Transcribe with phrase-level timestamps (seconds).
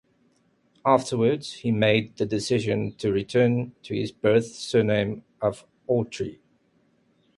[0.83, 6.39] Afterwards, he made the decision to return to his birth surname of Autry.